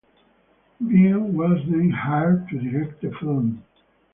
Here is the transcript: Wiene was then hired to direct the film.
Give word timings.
Wiene 0.79 1.31
was 1.37 1.59
then 1.69 1.91
hired 1.91 2.49
to 2.49 2.57
direct 2.57 2.99
the 3.03 3.11
film. 3.19 3.63